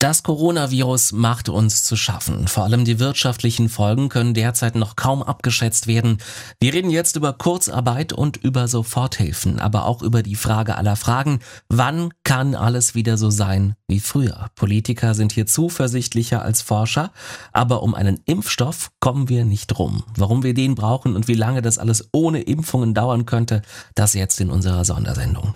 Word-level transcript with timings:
Das 0.00 0.22
Coronavirus 0.22 1.12
macht 1.12 1.50
uns 1.50 1.82
zu 1.82 1.94
schaffen. 1.94 2.48
Vor 2.48 2.64
allem 2.64 2.86
die 2.86 2.98
wirtschaftlichen 2.98 3.68
Folgen 3.68 4.08
können 4.08 4.32
derzeit 4.32 4.74
noch 4.74 4.96
kaum 4.96 5.22
abgeschätzt 5.22 5.86
werden. 5.86 6.16
Wir 6.58 6.72
reden 6.72 6.88
jetzt 6.88 7.16
über 7.16 7.34
Kurzarbeit 7.34 8.14
und 8.14 8.38
über 8.38 8.66
Soforthilfen, 8.66 9.60
aber 9.60 9.84
auch 9.84 10.00
über 10.00 10.22
die 10.22 10.36
Frage 10.36 10.78
aller 10.78 10.96
Fragen, 10.96 11.40
wann 11.68 12.14
kann 12.24 12.54
alles 12.54 12.94
wieder 12.94 13.18
so 13.18 13.28
sein 13.28 13.74
wie 13.88 14.00
früher? 14.00 14.46
Politiker 14.54 15.12
sind 15.12 15.32
hier 15.32 15.44
zuversichtlicher 15.44 16.40
als 16.40 16.62
Forscher, 16.62 17.10
aber 17.52 17.82
um 17.82 17.94
einen 17.94 18.20
Impfstoff 18.24 18.92
kommen 19.00 19.28
wir 19.28 19.44
nicht 19.44 19.78
rum. 19.78 20.04
Warum 20.16 20.42
wir 20.42 20.54
den 20.54 20.76
brauchen 20.76 21.14
und 21.14 21.28
wie 21.28 21.34
lange 21.34 21.60
das 21.60 21.76
alles 21.76 22.08
ohne 22.12 22.40
Impfungen 22.40 22.94
dauern 22.94 23.26
könnte, 23.26 23.60
das 23.94 24.14
jetzt 24.14 24.40
in 24.40 24.48
unserer 24.48 24.86
Sondersendung. 24.86 25.52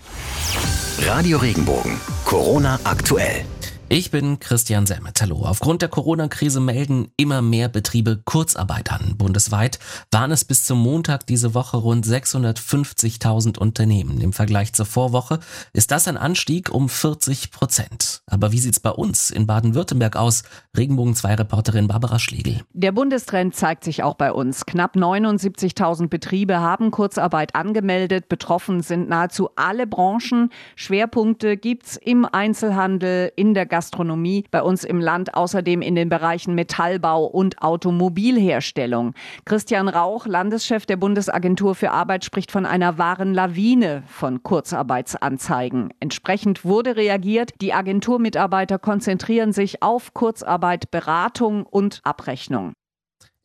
Radio 0.99 1.39
Regenbogen, 1.39 1.99
Corona 2.25 2.79
aktuell. 2.83 3.43
Ich 3.87 4.09
bin 4.09 4.39
Christian 4.39 4.87
Semmet. 4.87 5.21
Hallo. 5.21 5.43
Aufgrund 5.45 5.83
der 5.83 5.89
Corona-Krise 5.89 6.59
melden 6.59 7.11
immer 7.17 7.43
mehr 7.43 7.69
Betriebe 7.69 8.19
Kurzarbeit 8.25 8.91
an. 8.91 9.15
Bundesweit 9.15 9.77
waren 10.09 10.31
es 10.31 10.43
bis 10.43 10.65
zum 10.65 10.79
Montag 10.79 11.27
diese 11.27 11.53
Woche 11.53 11.77
rund 11.77 12.03
650.000 12.03 13.59
Unternehmen. 13.59 14.21
Im 14.21 14.33
Vergleich 14.33 14.73
zur 14.73 14.87
Vorwoche 14.87 15.39
ist 15.71 15.91
das 15.91 16.07
ein 16.07 16.17
Anstieg 16.17 16.71
um 16.73 16.89
40 16.89 17.51
Prozent. 17.51 18.23
Aber 18.25 18.51
wie 18.51 18.57
sieht's 18.57 18.79
bei 18.79 18.89
uns 18.89 19.29
in 19.29 19.45
Baden-Württemberg 19.45 20.15
aus? 20.15 20.41
Regenbogen 20.75 21.13
2 21.13 21.35
Reporterin 21.35 21.87
Barbara 21.87 22.17
Schlegel. 22.17 22.61
Der 22.73 22.91
Bundestrend 22.91 23.55
zeigt 23.55 23.83
sich 23.83 24.01
auch 24.01 24.15
bei 24.15 24.31
uns. 24.31 24.65
Knapp 24.65 24.95
79.000 24.95 26.07
Betriebe 26.07 26.59
haben 26.59 26.89
Kurzarbeit 26.89 27.53
angemeldet. 27.53 28.29
Betroffen 28.29 28.81
sind 28.81 29.09
nahezu 29.09 29.49
alle 29.55 29.85
Branchen. 29.85 30.49
Schwerpunkte 30.75 31.55
gibt's 31.55 31.97
im 31.97 32.25
Einzelhandel, 32.25 33.31
in 33.35 33.53
der 33.53 33.67
Gastronomie, 33.75 34.45
bei 34.51 34.61
uns 34.61 34.85
im 34.85 35.01
Land 35.01 35.33
außerdem 35.33 35.81
in 35.81 35.95
den 35.95 36.07
Bereichen 36.07 36.55
Metallbau 36.55 37.25
und 37.25 37.61
Automobilherstellung. 37.61 39.13
Christian 39.43 39.89
Rauch, 39.89 40.25
Landeschef 40.25 40.85
der 40.85 40.95
Bundesagentur 40.95 41.75
für 41.75 41.91
Arbeit, 41.91 42.23
spricht 42.23 42.53
von 42.53 42.65
einer 42.65 42.97
wahren 42.97 43.33
Lawine 43.33 44.03
von 44.07 44.43
Kurzarbeitsanzeigen. 44.43 45.93
Entsprechend 45.99 46.63
wurde 46.63 46.95
reagiert. 46.95 47.51
Die 47.59 47.73
Agenturmitarbeiter 47.73 48.79
konzentrieren 48.79 49.51
sich 49.51 49.83
auf 49.83 50.13
Kurzarbeit, 50.13 50.89
Beratung 50.89 51.65
und 51.65 51.99
Abrechnung. 52.05 52.71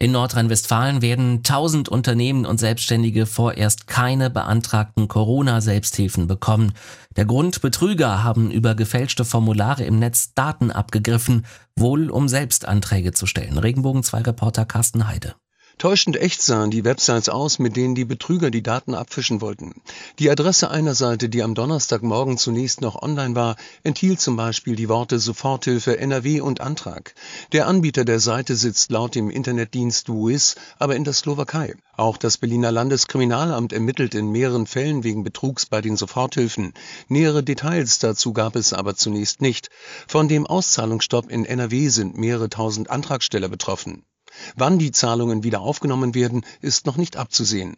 In 0.03 0.13
Nordrhein-Westfalen 0.13 1.03
werden 1.03 1.43
1000 1.45 1.91
Unternehmen 1.91 2.47
und 2.47 2.59
Selbstständige 2.59 3.27
vorerst 3.27 3.87
keine 3.87 4.31
beantragten 4.31 5.09
Corona-Selbsthilfen 5.09 6.27
bekommen. 6.27 6.73
Der 7.17 7.27
Grund, 7.27 7.61
Betrüger 7.61 8.25
haben 8.25 8.51
über 8.51 8.75
gefälschte 8.75 9.27
Formulare 9.27 9.85
im 9.85 9.99
Netz 9.99 10.33
Daten 10.33 10.71
abgegriffen, 10.71 11.45
wohl 11.77 12.09
um 12.09 12.29
Selbstanträge 12.29 13.13
zu 13.13 13.27
stellen. 13.27 13.59
Regenbogen 13.59 14.03
2 14.03 14.23
Reporter 14.23 14.65
Carsten 14.65 15.07
Heide. 15.07 15.35
Täuschend 15.81 16.19
echt 16.19 16.43
sahen 16.43 16.71
die 16.71 16.85
Websites 16.85 17.31
aus, 17.31 17.59
mit 17.59 17.75
denen 17.75 17.95
die 17.95 18.05
Betrüger 18.05 18.51
die 18.51 18.63
Daten 18.63 18.93
abfischen 18.93 19.41
wollten. 19.41 19.81
Die 20.19 20.29
Adresse 20.29 20.71
einer 20.71 20.95
Seite, 20.95 21.31
die 21.31 21.43
am 21.43 21.55
Donnerstagmorgen 21.55 22.37
zunächst 22.37 22.83
noch 22.83 23.01
online 23.01 23.35
war, 23.35 23.57
enthielt 23.83 24.21
zum 24.21 24.37
Beispiel 24.37 24.77
die 24.77 24.91
Worte 24.91 25.19
Soforthilfe 25.19 25.99
NRW 25.99 26.43
und 26.43 26.61
Antrag. 26.61 27.15
Der 27.53 27.67
Anbieter 27.67 28.05
der 28.05 28.21
Seite 28.21 28.57
sitzt 28.57 28.91
laut 28.91 29.15
dem 29.15 29.31
Internetdienst 29.31 30.11
WIS 30.11 30.57
aber 30.79 30.97
in 30.97 31.05
der 31.05 31.15
Slowakei. 31.15 31.75
Auch 31.97 32.19
das 32.19 32.37
Berliner 32.37 32.73
Landeskriminalamt 32.73 33.73
ermittelt 33.73 34.15
in 34.15 34.31
mehreren 34.31 34.67
Fällen 34.67 35.03
wegen 35.03 35.25
Betrugs 35.25 35.65
bei 35.65 35.81
den 35.81 35.97
Soforthilfen. 35.97 36.75
Nähere 37.09 37.43
Details 37.43 37.99
dazu 38.01 38.35
gab 38.35 38.55
es 38.55 38.75
aber 38.75 38.97
zunächst 38.97 39.41
nicht. 39.41 39.71
Von 40.07 40.29
dem 40.29 40.47
Auszahlungsstopp 40.47 41.31
in 41.31 41.47
NRW 41.47 41.89
sind 41.89 42.19
mehrere 42.19 42.51
tausend 42.51 42.91
Antragsteller 42.91 43.49
betroffen. 43.49 44.05
Wann 44.57 44.79
die 44.79 44.93
Zahlungen 44.93 45.43
wieder 45.43 45.61
aufgenommen 45.61 46.15
werden, 46.15 46.45
ist 46.61 46.87
noch 46.87 46.97
nicht 46.97 47.17
abzusehen. 47.17 47.77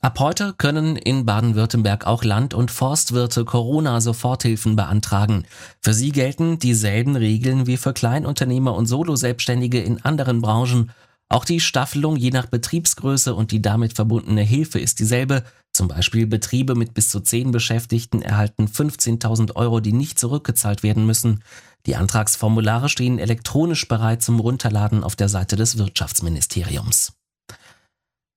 Ab 0.00 0.20
heute 0.20 0.52
können 0.52 0.96
in 0.96 1.26
Baden-Württemberg 1.26 2.06
auch 2.06 2.24
Land- 2.24 2.54
und 2.54 2.70
Forstwirte 2.70 3.44
Corona-Soforthilfen 3.44 4.76
beantragen. 4.76 5.46
Für 5.80 5.94
sie 5.94 6.12
gelten 6.12 6.58
dieselben 6.58 7.16
Regeln 7.16 7.66
wie 7.66 7.76
für 7.76 7.92
Kleinunternehmer 7.92 8.74
und 8.74 8.86
Soloselbstständige 8.86 9.80
in 9.80 10.04
anderen 10.04 10.40
Branchen. 10.40 10.92
Auch 11.28 11.44
die 11.44 11.60
Staffelung 11.60 12.16
je 12.16 12.30
nach 12.30 12.46
Betriebsgröße 12.46 13.34
und 13.34 13.50
die 13.50 13.62
damit 13.62 13.94
verbundene 13.94 14.42
Hilfe 14.42 14.78
ist 14.78 14.98
dieselbe. 15.00 15.42
Zum 15.72 15.88
Beispiel 15.88 16.26
Betriebe 16.26 16.74
mit 16.74 16.94
bis 16.94 17.08
zu 17.08 17.20
zehn 17.20 17.50
Beschäftigten 17.50 18.22
erhalten 18.22 18.66
15.000 18.66 19.56
Euro, 19.56 19.80
die 19.80 19.92
nicht 19.92 20.18
zurückgezahlt 20.18 20.82
werden 20.82 21.06
müssen. 21.06 21.42
Die 21.86 21.96
Antragsformulare 21.96 22.88
stehen 22.88 23.18
elektronisch 23.18 23.88
bereit 23.88 24.22
zum 24.22 24.38
Runterladen 24.38 25.02
auf 25.02 25.16
der 25.16 25.28
Seite 25.28 25.56
des 25.56 25.76
Wirtschaftsministeriums. 25.78 27.14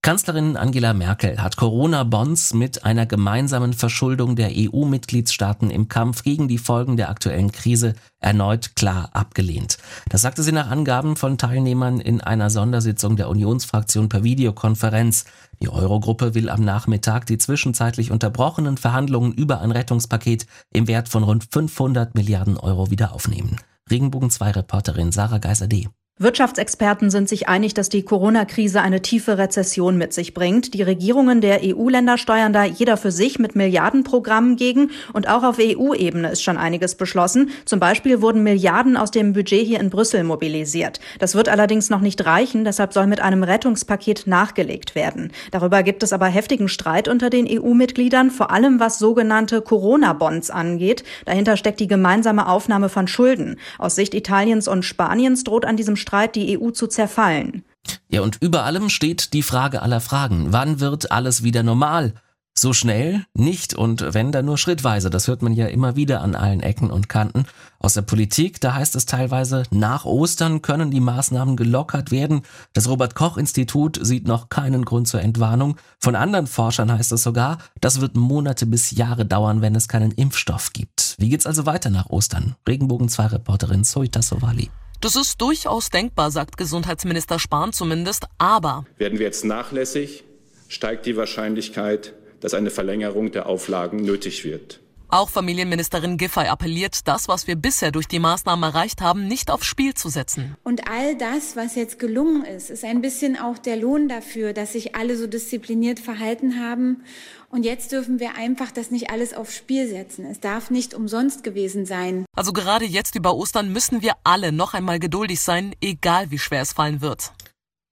Kanzlerin 0.07 0.55
Angela 0.55 0.93
Merkel 0.93 1.37
hat 1.43 1.57
Corona-Bonds 1.57 2.53
mit 2.53 2.85
einer 2.85 3.05
gemeinsamen 3.05 3.73
Verschuldung 3.73 4.37
der 4.37 4.51
EU-Mitgliedstaaten 4.55 5.69
im 5.69 5.89
Kampf 5.89 6.23
gegen 6.23 6.47
die 6.47 6.59
Folgen 6.59 6.95
der 6.95 7.09
aktuellen 7.09 7.51
Krise 7.51 7.93
erneut 8.21 8.77
klar 8.77 9.09
abgelehnt. 9.11 9.77
Das 10.07 10.21
sagte 10.21 10.43
sie 10.43 10.53
nach 10.53 10.71
Angaben 10.71 11.17
von 11.17 11.37
Teilnehmern 11.37 11.99
in 11.99 12.21
einer 12.21 12.49
Sondersitzung 12.49 13.17
der 13.17 13.27
Unionsfraktion 13.27 14.07
per 14.07 14.23
Videokonferenz. 14.23 15.25
Die 15.61 15.67
Eurogruppe 15.67 16.33
will 16.33 16.49
am 16.49 16.61
Nachmittag 16.61 17.25
die 17.25 17.37
zwischenzeitlich 17.37 18.09
unterbrochenen 18.09 18.77
Verhandlungen 18.77 19.33
über 19.33 19.59
ein 19.59 19.71
Rettungspaket 19.71 20.47
im 20.71 20.87
Wert 20.87 21.09
von 21.09 21.23
rund 21.23 21.49
500 21.51 22.15
Milliarden 22.15 22.55
Euro 22.55 22.89
wieder 22.89 23.11
aufnehmen. 23.11 23.57
Regenbogen 23.91 24.29
2 24.29 24.51
Reporterin 24.51 25.11
Sarah 25.11 25.39
Geiser-D. 25.39 25.89
Wirtschaftsexperten 26.19 27.11
sind 27.11 27.29
sich 27.29 27.47
einig, 27.47 27.75
dass 27.75 27.89
die 27.89 28.01
Corona-Krise 28.01 28.81
eine 28.81 29.03
tiefe 29.03 29.37
Rezession 29.37 29.99
mit 29.99 30.13
sich 30.13 30.33
bringt. 30.33 30.73
Die 30.73 30.81
Regierungen 30.81 31.41
der 31.41 31.59
EU-Länder 31.63 32.17
steuern 32.17 32.53
da 32.53 32.63
jeder 32.63 32.97
für 32.97 33.11
sich 33.11 33.37
mit 33.37 33.55
Milliardenprogrammen 33.55 34.55
gegen. 34.55 34.89
Und 35.13 35.29
auch 35.29 35.43
auf 35.43 35.59
EU-Ebene 35.59 36.31
ist 36.31 36.41
schon 36.41 36.57
einiges 36.57 36.95
beschlossen. 36.95 37.51
Zum 37.65 37.79
Beispiel 37.79 38.19
wurden 38.19 38.41
Milliarden 38.41 38.97
aus 38.97 39.11
dem 39.11 39.33
Budget 39.33 39.67
hier 39.67 39.79
in 39.79 39.91
Brüssel 39.91 40.23
mobilisiert. 40.23 40.99
Das 41.19 41.35
wird 41.35 41.49
allerdings 41.49 41.91
noch 41.91 42.01
nicht 42.01 42.25
reichen. 42.25 42.65
Deshalb 42.65 42.93
soll 42.93 43.05
mit 43.05 43.21
einem 43.21 43.43
Rettungspaket 43.43 44.25
nachgelegt 44.25 44.95
werden. 44.95 45.31
Darüber 45.51 45.83
gibt 45.83 46.01
es 46.01 46.13
aber 46.13 46.25
heftigen 46.25 46.67
Streit 46.67 47.07
unter 47.07 47.29
den 47.29 47.47
EU-Mitgliedern, 47.47 48.31
vor 48.31 48.49
allem 48.49 48.79
was 48.79 48.97
sogenannte 48.97 49.61
Corona-Bonds 49.61 50.49
angeht. 50.49 51.03
Dahinter 51.25 51.57
steckt 51.57 51.79
die 51.79 51.87
gemeinsame 51.87 52.49
Aufnahme 52.49 52.89
von 52.89 53.07
Schulden. 53.07 53.57
Aus 53.77 53.93
Sicht 53.93 54.15
Italiens 54.15 54.67
und 54.67 54.81
Spaniens 54.81 55.43
droht 55.43 55.63
an 55.63 55.77
diesem 55.77 55.95
Streit 56.07 56.37
die 56.37 56.57
EU 56.57 56.71
zu 56.71 56.87
zerfallen. 56.87 57.65
Ja, 58.07 58.21
und 58.21 58.37
über 58.41 58.63
allem 58.63 58.87
steht 58.87 59.33
die 59.33 59.43
Frage 59.43 59.81
aller 59.81 59.99
Fragen. 59.99 60.53
Wann 60.53 60.79
wird 60.79 61.11
alles 61.11 61.43
wieder 61.43 61.63
normal? 61.63 62.13
So 62.57 62.71
schnell 62.71 63.25
nicht 63.33 63.73
und 63.73 64.13
wenn 64.13 64.31
dann 64.31 64.45
nur 64.45 64.57
schrittweise. 64.57 65.09
Das 65.09 65.27
hört 65.27 65.41
man 65.41 65.51
ja 65.51 65.67
immer 65.67 65.97
wieder 65.97 66.21
an 66.21 66.33
allen 66.33 66.61
Ecken 66.61 66.91
und 66.91 67.09
Kanten. 67.09 67.45
Aus 67.79 67.95
der 67.95 68.03
Politik, 68.03 68.61
da 68.61 68.73
heißt 68.73 68.95
es 68.95 69.05
teilweise, 69.05 69.63
nach 69.69 70.05
Ostern 70.05 70.61
können 70.61 70.91
die 70.91 71.01
Maßnahmen 71.01 71.57
gelockert 71.57 72.09
werden. 72.09 72.41
Das 72.71 72.87
Robert 72.87 73.13
Koch 73.13 73.37
Institut 73.37 73.99
sieht 74.01 74.27
noch 74.27 74.47
keinen 74.47 74.85
Grund 74.85 75.09
zur 75.09 75.21
Entwarnung. 75.21 75.75
Von 75.99 76.15
anderen 76.15 76.47
Forschern 76.47 76.89
heißt 76.91 77.11
es 77.11 77.21
sogar, 77.21 77.57
das 77.81 77.99
wird 77.99 78.15
Monate 78.15 78.65
bis 78.65 78.91
Jahre 78.91 79.25
dauern, 79.25 79.61
wenn 79.61 79.75
es 79.75 79.89
keinen 79.89 80.11
Impfstoff 80.11 80.71
gibt. 80.71 81.15
Wie 81.19 81.27
geht's 81.27 81.45
also 81.45 81.65
weiter 81.65 81.89
nach 81.89 82.09
Ostern? 82.09 82.55
Regenbogen 82.65 83.09
2 83.09 83.27
Reporterin 83.27 83.83
Soita 83.83 84.21
Sovali. 84.21 84.71
Das 84.99 85.15
ist 85.15 85.39
durchaus 85.41 85.91
denkbar, 85.91 86.31
sagt 86.31 86.57
Gesundheitsminister 86.57 87.37
Spahn 87.37 87.71
zumindest, 87.71 88.25
aber 88.39 88.85
werden 88.97 89.19
wir 89.19 89.27
jetzt 89.27 89.45
nachlässig, 89.45 90.23
steigt 90.69 91.05
die 91.05 91.15
Wahrscheinlichkeit, 91.15 92.13
dass 92.39 92.55
eine 92.55 92.71
Verlängerung 92.71 93.31
der 93.31 93.45
Auflagen 93.45 93.97
nötig 93.97 94.43
wird. 94.43 94.79
Auch 95.09 95.29
Familienministerin 95.29 96.17
Giffey 96.17 96.47
appelliert, 96.47 97.07
das, 97.07 97.29
was 97.29 97.47
wir 97.47 97.55
bisher 97.55 97.91
durch 97.91 98.07
die 98.07 98.19
Maßnahmen 98.19 98.63
erreicht 98.63 99.01
haben, 99.01 99.27
nicht 99.27 99.49
aufs 99.49 99.65
Spiel 99.65 99.93
zu 99.93 100.09
setzen. 100.09 100.57
Und 100.63 100.89
all 100.89 101.15
das, 101.15 101.55
was 101.55 101.75
jetzt 101.75 101.97
gelungen 101.97 102.43
ist, 102.43 102.69
ist 102.69 102.83
ein 102.83 103.01
bisschen 103.01 103.37
auch 103.37 103.57
der 103.57 103.77
Lohn 103.77 104.09
dafür, 104.09 104.51
dass 104.51 104.73
sich 104.73 104.95
alle 104.95 105.15
so 105.17 105.25
diszipliniert 105.27 105.99
verhalten 105.99 106.59
haben. 106.59 107.03
Und 107.49 107.63
jetzt 107.63 107.93
dürfen 107.93 108.19
wir 108.19 108.35
einfach 108.35 108.71
das 108.71 108.91
nicht 108.91 109.09
alles 109.09 109.33
aufs 109.33 109.55
Spiel 109.55 109.87
setzen. 109.87 110.25
Es 110.25 110.41
darf 110.41 110.69
nicht 110.69 110.93
umsonst 110.93 111.45
gewesen 111.45 111.85
sein. 111.85 112.25
Also 112.35 112.51
gerade 112.51 112.83
jetzt 112.83 113.15
über 113.15 113.33
Ostern 113.35 113.71
müssen 113.71 114.01
wir 114.01 114.13
alle 114.25 114.51
noch 114.51 114.73
einmal 114.73 114.99
geduldig 114.99 115.39
sein, 115.39 115.73
egal 115.79 116.29
wie 116.31 116.39
schwer 116.39 116.61
es 116.61 116.73
fallen 116.73 116.99
wird. 116.99 117.31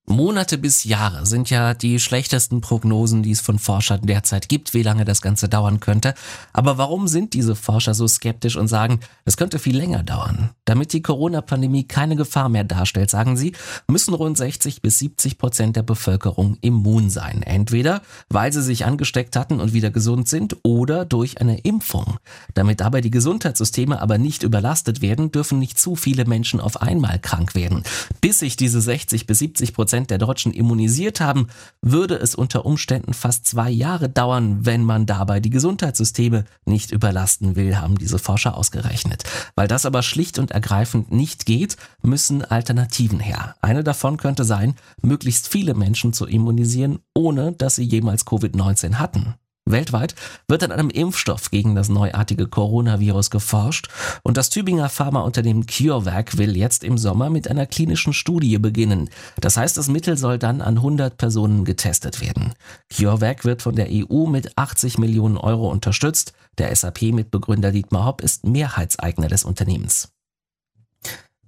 Monate 0.08 0.56
bis 0.56 0.84
Jahre 0.84 1.26
sind 1.26 1.50
ja 1.50 1.74
die 1.74 1.98
schlechtesten 1.98 2.60
Prognosen, 2.60 3.24
die 3.24 3.32
es 3.32 3.40
von 3.40 3.58
Forschern 3.58 4.02
derzeit 4.02 4.48
gibt, 4.48 4.72
wie 4.72 4.84
lange 4.84 5.04
das 5.04 5.20
Ganze 5.20 5.48
dauern 5.48 5.80
könnte. 5.80 6.14
Aber 6.52 6.78
warum 6.78 7.08
sind 7.08 7.34
diese 7.34 7.56
Forscher 7.56 7.92
so 7.92 8.06
skeptisch 8.06 8.56
und 8.56 8.68
sagen, 8.68 9.00
es 9.24 9.36
könnte 9.36 9.58
viel 9.58 9.76
länger 9.76 10.04
dauern? 10.04 10.50
Damit 10.64 10.92
die 10.92 11.02
Corona-Pandemie 11.02 11.88
keine 11.88 12.14
Gefahr 12.14 12.48
mehr 12.48 12.62
darstellt, 12.62 13.10
sagen 13.10 13.36
sie, 13.36 13.52
müssen 13.88 14.14
rund 14.14 14.36
60 14.36 14.80
bis 14.80 15.00
70 15.00 15.38
Prozent 15.38 15.74
der 15.74 15.82
Bevölkerung 15.82 16.56
immun 16.60 17.10
sein. 17.10 17.42
Entweder 17.42 18.00
weil 18.28 18.52
sie 18.52 18.62
sich 18.62 18.84
angesteckt 18.84 19.34
hatten 19.34 19.60
und 19.60 19.72
wieder 19.72 19.90
gesund 19.90 20.28
sind 20.28 20.56
oder 20.62 21.04
durch 21.04 21.40
eine 21.40 21.58
Impfung. 21.58 22.18
Damit 22.54 22.80
dabei 22.80 23.00
die 23.00 23.10
Gesundheitssysteme 23.10 24.00
aber 24.00 24.18
nicht 24.18 24.44
überlastet 24.44 25.02
werden, 25.02 25.32
dürfen 25.32 25.58
nicht 25.58 25.80
zu 25.80 25.96
viele 25.96 26.26
Menschen 26.26 26.60
auf 26.60 26.80
einmal 26.80 27.18
krank 27.18 27.56
werden. 27.56 27.82
Bis 28.20 28.38
sich 28.38 28.56
diese 28.56 28.80
60 28.80 29.26
bis 29.26 29.40
70 29.40 29.74
Prozent 29.74 29.95
Prozent 29.96 30.10
der 30.10 30.18
Deutschen 30.18 30.52
immunisiert 30.52 31.22
haben, 31.22 31.46
würde 31.80 32.16
es 32.16 32.34
unter 32.34 32.66
Umständen 32.66 33.14
fast 33.14 33.46
zwei 33.46 33.70
Jahre 33.70 34.10
dauern, 34.10 34.66
wenn 34.66 34.84
man 34.84 35.06
dabei 35.06 35.40
die 35.40 35.48
Gesundheitssysteme 35.48 36.44
nicht 36.66 36.90
überlasten 36.90 37.56
will, 37.56 37.78
haben 37.78 37.96
diese 37.96 38.18
Forscher 38.18 38.58
ausgerechnet. 38.58 39.24
Weil 39.54 39.68
das 39.68 39.86
aber 39.86 40.02
schlicht 40.02 40.38
und 40.38 40.50
ergreifend 40.50 41.12
nicht 41.12 41.46
geht, 41.46 41.78
müssen 42.02 42.44
Alternativen 42.44 43.20
her. 43.20 43.54
Eine 43.62 43.84
davon 43.84 44.18
könnte 44.18 44.44
sein, 44.44 44.74
möglichst 45.00 45.48
viele 45.48 45.72
Menschen 45.72 46.12
zu 46.12 46.26
immunisieren, 46.26 46.98
ohne 47.14 47.52
dass 47.52 47.76
sie 47.76 47.84
jemals 47.84 48.26
Covid-19 48.26 48.96
hatten. 48.96 49.36
Weltweit 49.68 50.14
wird 50.46 50.62
an 50.62 50.70
einem 50.70 50.90
Impfstoff 50.90 51.50
gegen 51.50 51.74
das 51.74 51.88
neuartige 51.88 52.46
Coronavirus 52.46 53.30
geforscht 53.30 53.88
und 54.22 54.36
das 54.36 54.48
Tübinger 54.48 54.88
Pharmaunternehmen 54.88 55.66
CureVac 55.66 56.38
will 56.38 56.56
jetzt 56.56 56.84
im 56.84 56.96
Sommer 56.96 57.30
mit 57.30 57.50
einer 57.50 57.66
klinischen 57.66 58.12
Studie 58.12 58.58
beginnen. 58.58 59.10
Das 59.40 59.56
heißt, 59.56 59.76
das 59.76 59.88
Mittel 59.88 60.16
soll 60.16 60.38
dann 60.38 60.60
an 60.60 60.76
100 60.76 61.18
Personen 61.18 61.64
getestet 61.64 62.20
werden. 62.20 62.54
CureVac 62.96 63.44
wird 63.44 63.62
von 63.62 63.74
der 63.74 63.88
EU 63.90 64.26
mit 64.26 64.56
80 64.56 64.98
Millionen 64.98 65.36
Euro 65.36 65.68
unterstützt. 65.68 66.32
Der 66.58 66.74
SAP-Mitbegründer 66.74 67.72
Dietmar 67.72 68.04
Hopp 68.06 68.20
ist 68.22 68.46
Mehrheitseigner 68.46 69.26
des 69.26 69.44
Unternehmens 69.44 70.15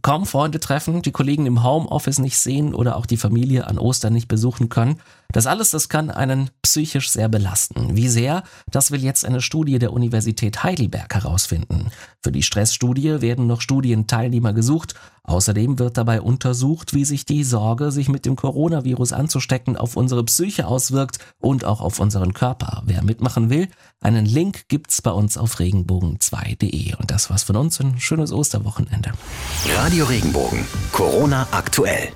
kaum 0.08 0.25
Freunde 0.25 0.58
treffen, 0.58 1.02
die 1.02 1.12
Kollegen 1.12 1.44
im 1.44 1.62
Homeoffice 1.62 2.19
nicht 2.19 2.38
sehen 2.38 2.72
oder 2.72 2.96
auch 2.96 3.05
die 3.05 3.19
Familie 3.19 3.66
an 3.66 3.78
Ostern 3.78 4.14
nicht 4.14 4.26
besuchen 4.26 4.70
können. 4.70 5.02
Das 5.34 5.46
alles, 5.46 5.70
das 5.70 5.90
kann 5.90 6.10
einen 6.10 6.49
psychisch 6.62 7.10
sehr 7.10 7.28
belasten. 7.28 7.94
Wie 7.94 8.08
sehr, 8.08 8.43
das 8.70 8.90
will 8.90 9.05
jetzt 9.05 9.26
eine 9.26 9.43
Studie 9.43 9.78
der 9.78 9.93
Universität 9.93 10.64
Heidelberg 10.64 11.14
herausfinden. 11.14 11.90
Für 12.22 12.32
die 12.32 12.43
Stressstudie 12.43 13.20
werden 13.20 13.46
noch 13.46 13.60
Studienteilnehmer 13.60 14.55
gesucht. 14.55 14.94
Außerdem 15.25 15.78
wird 15.78 15.99
dabei 15.99 16.22
untersucht, 16.22 16.94
wie 16.94 17.04
sich 17.04 17.26
die 17.26 17.44
Sorge, 17.44 17.90
sich 17.90 18.08
mit 18.08 18.25
dem 18.25 18.34
Coronavirus 18.34 19.12
anzustecken, 19.12 19.76
auf 19.76 19.94
unsere 19.94 20.25
Psyche 20.25 20.66
auswirkt 20.66 21.19
und 21.38 21.66
auch 21.66 21.82
auf 21.82 22.00
unseren 22.00 22.32
Körper. 22.32 22.82
Wer 22.87 23.04
mitmachen 23.04 23.50
will, 23.50 23.69
einen 24.00 24.27
Link 24.27 24.69
gibt's 24.69 25.03
bei 25.03 25.11
uns 25.11 25.37
auf 25.37 25.56
regenbogen2.de. 25.56 26.95
Und 26.97 27.11
das 27.11 27.31
war's 27.31 27.43
von 27.43 27.56
uns. 27.56 27.81
Ein 27.81 27.99
schönes 27.99 28.33
Osterwochenende. 28.33 29.12
Radio 29.75 30.05
Regenbogen. 30.05 30.65
Corona 30.93 31.49
aktuell. 31.50 32.12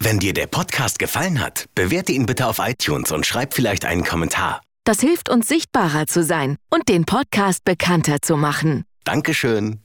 Wenn 0.00 0.18
dir 0.18 0.34
der 0.34 0.48
Podcast 0.48 0.98
gefallen 0.98 1.40
hat, 1.40 1.66
bewerte 1.74 2.12
ihn 2.12 2.26
bitte 2.26 2.46
auf 2.46 2.58
iTunes 2.58 3.12
und 3.12 3.24
schreib 3.24 3.54
vielleicht 3.54 3.84
einen 3.84 4.04
Kommentar. 4.04 4.60
Das 4.84 5.00
hilft 5.00 5.30
uns 5.30 5.48
sichtbarer 5.48 6.06
zu 6.06 6.22
sein 6.22 6.56
und 6.68 6.88
den 6.88 7.04
Podcast 7.06 7.64
bekannter 7.64 8.20
zu 8.20 8.36
machen. 8.36 8.84
Dankeschön. 9.04 9.83